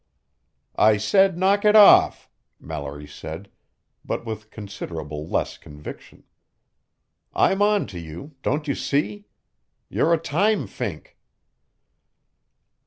[0.79, 2.27] "I said knock it off,"
[2.59, 3.51] Mallory said,
[4.03, 6.23] but with considerable less conviction.
[7.35, 9.27] "I'm onto you don't you see?
[9.89, 11.19] You're a time fink."